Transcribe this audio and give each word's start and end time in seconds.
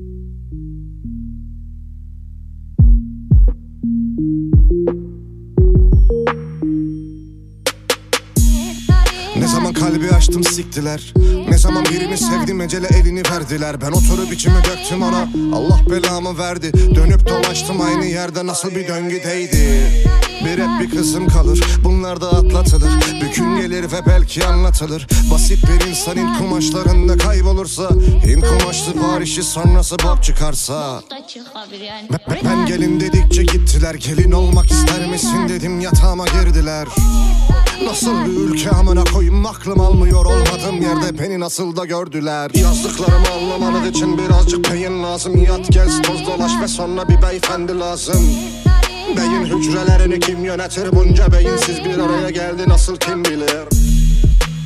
Ne 0.00 0.06
zaman 9.46 9.72
kalbi 9.72 10.10
açtım 10.10 10.44
siktiler. 10.44 11.14
Ne 11.48 11.58
zaman 11.58 11.84
birini 11.84 12.18
sevdim 12.18 12.60
ecele 12.60 12.86
elini 12.86 13.22
verdiler. 13.30 13.80
Ben 13.80 13.92
oturup 13.92 14.32
içimi 14.32 14.54
döktüm 14.56 15.02
ona. 15.02 15.28
Allah 15.54 15.80
belamı 15.90 16.38
verdi. 16.38 16.72
Dönüp 16.94 17.28
dolaştım 17.28 17.80
aynı 17.80 18.06
yerde. 18.06 18.46
Nasıl 18.46 18.70
bir 18.70 18.88
döngüdeydi 18.88 19.90
Bir 20.44 20.58
hep 20.58 20.80
bir 20.80 20.96
kızım 20.96 21.28
kalır. 21.28 21.60
Bunlar 21.84 22.20
da 22.20 22.28
atlatılır. 22.28 22.92
Bir 23.14 23.34
gün 23.34 23.56
gelir 23.56 23.82
ve 23.82 24.06
belki 24.06 24.46
anlatılır. 24.46 25.06
Basit 25.30 25.58
bir 25.64 25.86
insanın 25.86 26.38
kumaşlarında 26.38 27.18
kaybolursa 27.18 27.90
Hint 28.26 28.44
kumaşlı 28.46 28.92
Paris'i 28.92 29.42
sonrası 29.42 29.96
bok 29.98 30.22
çıkarsa. 30.22 31.02
Ben, 32.10 32.38
ben 32.44 32.66
gelin 32.66 33.00
dedikçe 33.00 33.42
gittiler. 33.42 33.94
Gelin 33.94 34.32
olmak 34.32 34.70
ister 34.70 35.08
misin 35.08 35.48
dedim. 35.48 35.80
Yatağıma 35.80 36.24
girdiler. 36.24 36.88
Nasıl 37.84 38.26
bir 38.26 38.30
ülke 38.30 38.70
amına 38.70 39.04
koyayım? 39.04 39.46
Aklım 39.46 39.80
almıyor. 39.80 40.24
Olmadığım 40.24 40.82
yerde 40.82 41.18
beni 41.18 41.40
nasıl 41.40 41.76
da 41.76 41.84
gördüler. 41.84 42.50
Yazdıklarımı 42.54 43.28
anlamanız 43.28 43.88
için 43.88 44.18
birazcık 44.18 44.72
beyin 44.72 45.02
lazım. 45.02 45.36
Yat 45.44 45.68
gez 45.70 46.02
toz 46.02 46.26
dolaş 46.26 46.52
ve 46.62 46.68
sonra 46.68 47.08
bir 47.08 47.22
beyefendi 47.22 47.78
lazım 47.78 48.20
Beyin 49.16 49.44
hücrelerini 49.44 50.20
kim 50.20 50.44
yönetir? 50.44 50.92
Bunca 50.92 51.32
beyinsiz 51.32 51.84
bir 51.84 51.98
araya 51.98 52.30
geldi 52.30 52.68
nasıl 52.68 52.96
kim 52.96 53.24
bilir? 53.24 53.50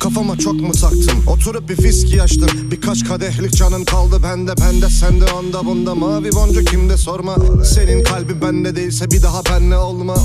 Kafama 0.00 0.36
çok 0.36 0.54
mu 0.54 0.72
taktın? 0.72 1.26
Oturup 1.26 1.68
bir 1.68 1.82
viski 1.82 2.22
açtım 2.22 2.70
Birkaç 2.70 3.04
kadehlik 3.04 3.52
canın 3.52 3.84
kaldı 3.84 4.20
bende 4.22 4.52
Bende 4.60 4.88
sende 4.88 5.24
onda 5.24 5.66
bunda. 5.66 5.94
Mavi 5.94 6.32
boncuk 6.32 6.66
kimde 6.66 6.96
sorma. 6.96 7.36
Senin 7.64 8.04
kalbin 8.04 8.40
bende 8.42 8.76
değilse 8.76 9.10
bir 9.10 9.22
daha 9.22 9.44
benle 9.44 9.76
olma. 9.76 10.16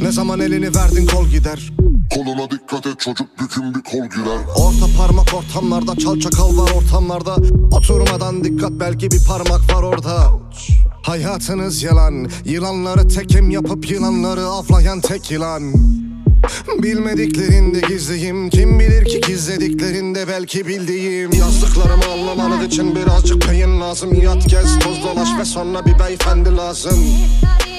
Ne 0.00 0.12
zaman 0.12 0.40
elini 0.40 0.74
verdin 0.74 1.06
kol 1.06 1.26
gider 1.28 1.72
Koluna 2.14 2.50
dikkat 2.50 2.86
et 2.86 3.00
çocuk 3.00 3.26
bükün 3.40 3.74
bir 3.74 3.80
kol 3.80 4.06
girer 4.06 4.38
Orta 4.56 4.86
parmak 4.98 5.34
ortamlarda 5.34 5.96
çal 5.96 6.20
çakal 6.20 6.56
var 6.56 6.70
ortamlarda. 6.76 7.36
Oturmadan 7.72 8.44
dikkat 8.44 8.70
belki 8.72 9.10
bir 9.10 9.24
parmak 9.28 9.74
var 9.74 9.82
orada. 9.82 10.30
Hayatınız 11.02 11.82
yalan 11.82 12.30
Yılanları 12.44 13.08
tekim 13.08 13.50
yapıp 13.50 13.90
yılanları 13.90 14.46
avlayan 14.46 15.00
tek 15.00 15.30
yılan. 15.30 15.72
Bilmediklerinde 16.82 17.80
gizliyim 17.80 18.50
Kim 18.50 18.80
bilir 18.80 19.04
ki 19.04 19.20
gizlediklerinde 19.20 20.28
belki 20.28 20.66
bildiğim. 20.66 21.32
Yazdıklarımı 21.32 22.04
anlamanız 22.12 22.66
için 22.66 22.96
birazcık 22.96 23.50
beyin 23.50 23.80
lazım. 23.80 24.14
Yat 24.14 24.48
gez 24.48 24.78
toz 24.78 25.02
dolaş 25.02 25.28
ve 25.40 25.44
sonra 25.44 25.86
bir 25.86 25.98
beyefendi 25.98 26.56
lazım 26.56 26.98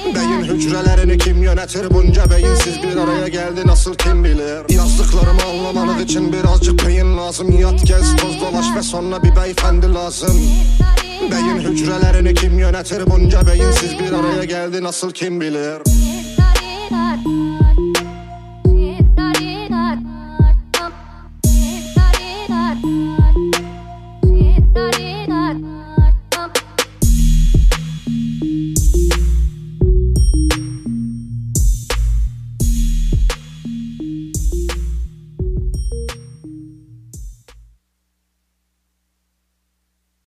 Beyin 0.06 0.44
hücrelerini 0.44 1.18
kim 1.18 1.44
yönetir? 1.44 1.94
Bunca 1.94 2.30
beyinsiz 2.30 2.84
bir 2.84 2.98
araya 2.98 3.28
geldi 3.28 3.68
nasıl 3.68 3.96
kim 3.96 4.24
bilir? 4.24 4.76
Yazdıklarımı 4.76 5.44
anlamanız 5.44 6.02
için 6.02 6.34
birazcık 6.34 6.88
beyin 6.88 7.18
lazım. 7.18 7.60
Yat 7.60 7.86
gez 7.88 8.16
toz 8.16 8.42
dolaş 8.42 8.66
ve 8.76 8.82
sonra 8.84 9.24
bir 9.24 9.36
beyefendi 9.36 9.94
lazım. 9.94 10.42
Beyin 11.32 11.60
hücrelerini 11.60 12.34
kim 12.34 12.60
yönetir? 12.60 13.12
Bunca 13.12 13.48
beyinsiz 13.48 14.00
bir 14.00 14.12
araya 14.12 14.44
geldi 14.44 14.84
nasıl 14.84 15.12
kim 15.12 15.42
bilir 15.42 15.82